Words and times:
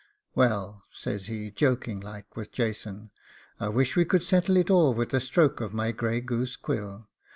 'Well,' 0.33 0.81
says 0.91 1.27
he, 1.27 1.51
joking 1.51 1.99
like 1.99 2.35
with 2.35 2.51
Jason, 2.51 3.11
'I 3.59 3.69
wish 3.69 3.95
we 3.95 4.03
could 4.03 4.23
settle 4.23 4.57
it 4.57 4.71
all 4.71 4.95
with 4.95 5.13
a 5.13 5.19
stroke 5.19 5.61
of 5.61 5.75
my 5.75 5.91
grey 5.91 6.21
goose 6.21 6.55
quill. 6.55 7.07